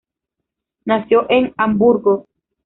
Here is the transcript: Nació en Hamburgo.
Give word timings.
Nació 0.85 1.27
en 1.29 1.53
Hamburgo. 1.57 2.25